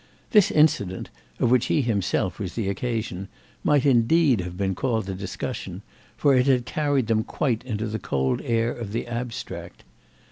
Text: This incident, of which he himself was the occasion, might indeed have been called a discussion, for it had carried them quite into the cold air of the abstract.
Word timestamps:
This 0.31 0.49
incident, 0.49 1.11
of 1.39 1.51
which 1.51 1.67
he 1.67 1.83
himself 1.83 2.39
was 2.39 2.55
the 2.55 2.67
occasion, 2.69 3.27
might 3.63 3.85
indeed 3.85 4.41
have 4.41 4.57
been 4.57 4.73
called 4.73 5.07
a 5.07 5.13
discussion, 5.13 5.83
for 6.17 6.33
it 6.33 6.47
had 6.47 6.65
carried 6.65 7.05
them 7.05 7.23
quite 7.23 7.63
into 7.65 7.85
the 7.85 7.99
cold 7.99 8.41
air 8.43 8.71
of 8.71 8.93
the 8.93 9.05
abstract. 9.05 9.83